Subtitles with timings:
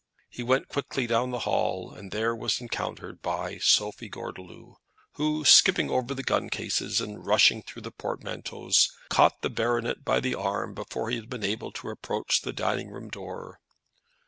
[0.31, 4.77] He went quickly down into the hall, and there was encountered by Sophie Gordeloup,
[5.11, 10.19] who, skipping over the gun cases, and rushing through the portmanteaus, caught the baronet by
[10.19, 13.59] the arm before he had been able to approach the dining room door.